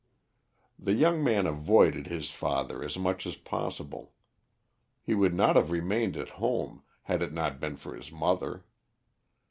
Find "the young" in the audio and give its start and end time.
0.79-1.23